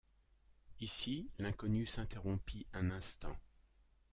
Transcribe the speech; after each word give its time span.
Ici, 0.79 1.29
l’inconnu 1.37 1.85
s’interrompit 1.85 2.65
un 2.73 2.89
instant 2.89 3.37